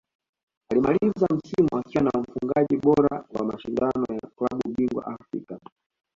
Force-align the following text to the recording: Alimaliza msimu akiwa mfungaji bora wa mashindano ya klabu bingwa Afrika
Alimaliza 0.71 1.27
msimu 1.35 1.79
akiwa 1.79 2.03
mfungaji 2.03 2.77
bora 2.77 3.25
wa 3.29 3.45
mashindano 3.45 4.05
ya 4.09 4.29
klabu 4.35 4.69
bingwa 4.77 5.05
Afrika 5.07 5.59